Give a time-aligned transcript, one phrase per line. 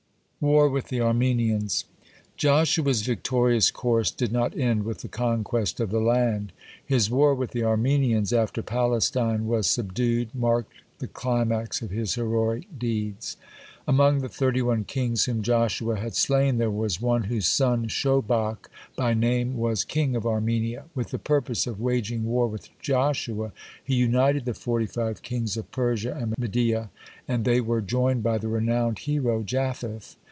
[0.41, 1.85] (44) WAR WITH THE ARMENIANS
[2.35, 6.51] Joshua's victorious course did not end with the conquest of the land.
[6.83, 12.65] His war with the Armenians, after Palestine was subdued, marked the climax of his heroic
[12.79, 13.37] deeds.
[13.87, 18.67] Among the thirty one kings whom Joshua had slain, there was one whose son, Shobach
[18.95, 20.85] by name, was king of Armenia.
[20.95, 23.51] With the purpose of waging war with Joshua,
[23.83, 26.89] he united the forty five kings of Persia and Media,
[27.27, 30.15] and they were joined by the renowned hero Japheth.